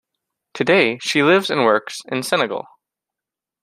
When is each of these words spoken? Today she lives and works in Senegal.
Today 0.55 0.97
she 0.97 1.21
lives 1.21 1.51
and 1.51 1.63
works 1.63 1.99
in 2.11 2.23
Senegal. 2.23 2.65